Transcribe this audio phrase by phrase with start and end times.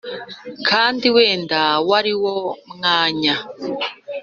[0.67, 2.35] kandi wenda wariwo
[2.73, 3.35] mwanya